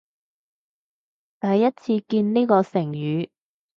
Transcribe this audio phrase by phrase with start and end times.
[1.39, 3.29] 第一次見呢個成語